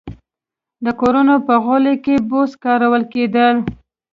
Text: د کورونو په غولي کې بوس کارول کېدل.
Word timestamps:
د 0.85 0.87
کورونو 0.99 1.35
په 1.47 1.53
غولي 1.63 1.95
کې 2.03 2.15
بوس 2.29 2.51
کارول 2.63 3.03
کېدل. 3.13 3.55